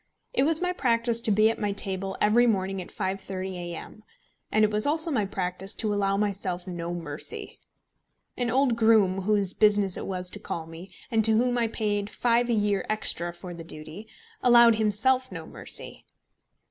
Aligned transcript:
It 0.33 0.45
was 0.45 0.63
my 0.63 0.73
practice 0.73 1.21
to 1.21 1.29
be 1.31 1.51
at 1.51 1.59
my 1.61 1.73
table 1.73 2.17
every 2.19 2.47
morning 2.47 2.81
at 2.81 2.87
5.30 2.87 3.53
A.M.; 3.53 4.03
and 4.51 4.65
it 4.65 4.71
was 4.71 4.87
also 4.87 5.11
my 5.11 5.27
practice 5.27 5.75
to 5.75 5.93
allow 5.93 6.17
myself 6.17 6.65
no 6.65 6.91
mercy. 6.91 7.59
An 8.35 8.49
old 8.49 8.75
groom, 8.75 9.21
whose 9.21 9.53
business 9.53 9.97
it 9.97 10.07
was 10.07 10.31
to 10.31 10.39
call 10.39 10.65
me, 10.65 10.89
and 11.11 11.23
to 11.25 11.37
whom 11.37 11.55
I 11.55 11.67
paid 11.67 12.07
£5 12.07 12.49
a 12.49 12.53
year 12.53 12.83
extra 12.89 13.31
for 13.31 13.53
the 13.53 13.63
duty, 13.63 14.07
allowed 14.41 14.77
himself 14.79 15.31
no 15.31 15.45
mercy. 15.45 16.03